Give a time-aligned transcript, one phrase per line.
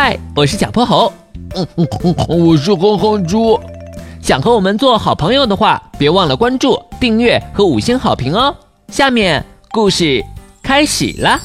[0.00, 1.12] 嗨，我是小泼猴。
[1.56, 3.58] 嗯嗯嗯，我是哼哼猪。
[4.22, 8.54] 想和我们做好朋友的话，别忘了关注、订阅和五星好评哦。
[8.92, 10.24] 下面故事
[10.62, 11.40] 开始了。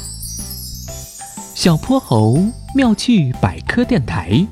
[1.55, 2.37] 小泼猴
[2.75, 4.45] 妙趣百科电台，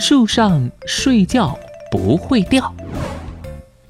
[0.00, 1.56] 树上睡觉
[1.92, 2.74] 不会掉。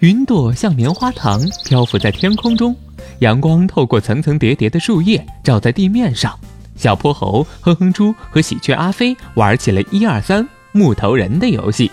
[0.01, 2.77] 云朵像棉花糖漂浮在天空中，
[3.21, 6.39] 阳光透过层层叠叠的树叶照在地面上。
[6.83, 11.89] 小泼猴、哼哼猪和喜鹊阿飞玩起了一二三木头人的游戏。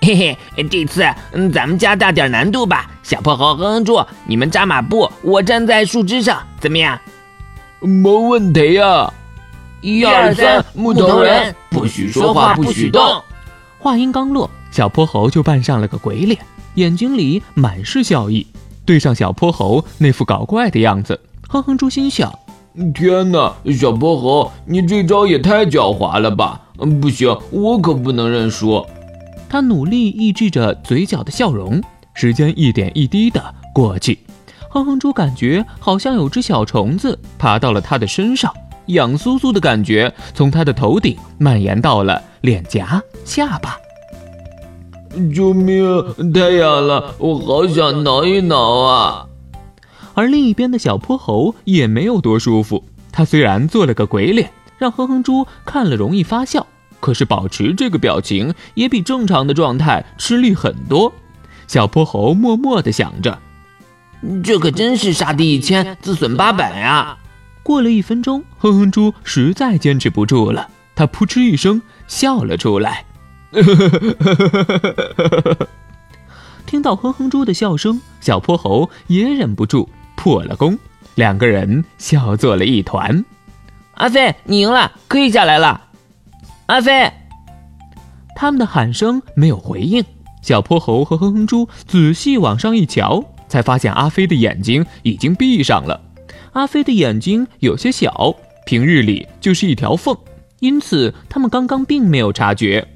[0.00, 2.90] 嘿嘿，这次嗯，咱们加大点难度吧。
[3.04, 6.98] 小泼猴、哼哼猪，你们扎马步，我站在树枝上，怎么样？
[7.78, 9.08] 没问题呀！
[9.82, 13.22] 一二三，木头人，不许说话，不许动。
[13.78, 16.36] 话音刚落，小泼猴就扮上了个鬼脸，
[16.74, 18.44] 眼睛里满是笑意。
[18.84, 22.36] 对上小泼猴那副搞怪的样子，哼哼猪心想。
[22.94, 26.60] 天哪，小泼猴，你这招也太狡猾了吧！
[26.78, 28.84] 嗯，不行，我可不能认输。
[29.48, 31.82] 他努力抑制着嘴角的笑容。
[32.14, 33.40] 时间一点一滴的
[33.72, 34.18] 过去，
[34.70, 38.52] 哼哼猪感觉好像有只小虫子爬到了他的身上，
[38.86, 43.76] 痒酥酥的感觉从他的头顶蔓延到了脸颊、下巴。
[45.32, 46.04] 救命！
[46.34, 49.27] 太痒了，我好想挠一挠啊！
[50.18, 52.82] 而另一边的小泼猴也没有多舒服。
[53.12, 56.66] 他虽然做了个鬼脸，让哼哼猪看了容易发笑，
[56.98, 61.12] 可是保持这个表情也比正常的状态吃力很多。
[61.68, 63.38] 小泼猴默默地想着
[64.42, 67.16] ：“这可真是杀敌一千，自损八百呀！”
[67.62, 73.04] 过了一分钟，哼哼猪实在坚持不住了，他扑哧一声笑了出来。
[76.66, 79.88] 听到哼哼猪的笑声，小泼猴也忍不住。
[80.18, 80.76] 破了功，
[81.14, 83.24] 两个人笑作了一团。
[83.94, 85.80] 阿飞，你赢了，可以下来了。
[86.66, 87.10] 阿飞，
[88.34, 90.04] 他们的喊声没有回应。
[90.42, 96.00] 小泼猴和哼哼猪仔细往上一瞧，才发现阿飞的眼睛已经闭上了。
[96.52, 98.34] 阿飞的眼睛有些小，
[98.66, 100.16] 平日里就是一条缝，
[100.58, 102.86] 因此他们刚刚并没有察觉。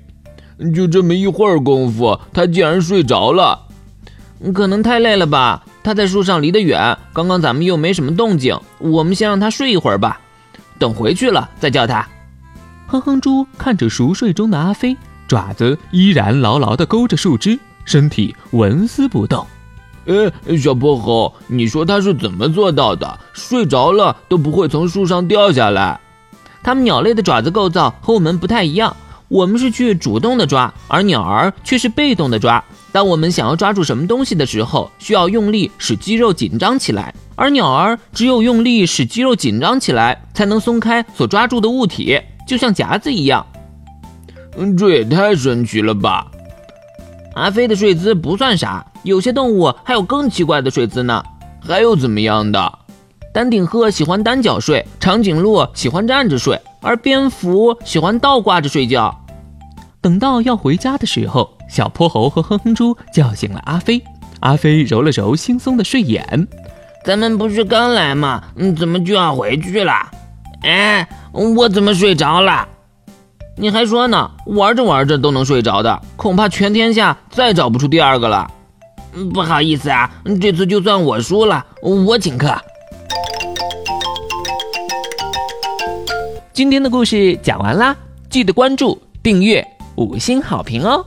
[0.75, 3.69] 就这么一会儿功夫，他竟然睡着了。
[4.53, 5.65] 可能太累了吧。
[5.83, 10.21] 他在树上离得远，刚刚咱们又没什么动静，我们先让他睡一会儿吧，
[10.79, 12.07] 等回去了再叫他。
[12.87, 19.47] 哼哼猪看着熟睡中的阿飞，爪子依然牢牢地勾着树枝，身体纹丝不动。
[20.05, 23.19] 呃，小泼猴，你说他是怎么做到的？
[23.33, 25.99] 睡着了都不会从树上掉下来？
[26.63, 28.97] 它们鸟类的爪子构造和我们不太一样，
[29.29, 32.63] 我们是去主动的抓，而鸟儿却是被动的抓。
[32.93, 43.45] 当我们想要抓住什么东西的时候，需要用力使肌肉紧张起来，而鸟儿只有用力使肌肉紧张起来，才能松开所抓住的物体，就像夹子一样。
[44.59, 46.27] 嗯，这也太神奇了吧！
[47.35, 51.23] 阿飞的睡姿不算啥，有些动物还有更奇怪的睡姿呢。
[51.67, 52.79] 还有怎么样的？
[53.33, 59.22] 丹顶鹤喜欢单脚睡，长颈鹿喜欢站着睡，而蝙蝠喜欢倒挂着睡觉。
[60.03, 64.03] 等到要回家的时候，小泼猴和哼哼猪叫醒了阿飞。
[64.41, 66.49] 阿飞揉了揉惺忪的睡眼
[67.07, 68.43] ：“咱们不是刚来吗？
[68.57, 69.93] 嗯，怎么就要回去了？
[70.63, 72.67] 哎，我怎么睡着了？
[73.57, 74.29] 你还说呢？
[74.47, 78.51] 玩着玩着都能睡着的，恐怕全天下再找不出第二个了。
[79.33, 82.53] 不好意思啊，这次就算我输了，我请客。”
[86.53, 87.97] 今天的故事讲完啦，
[88.29, 89.65] 记得关注、订阅。
[89.97, 91.07] 五星好评哦！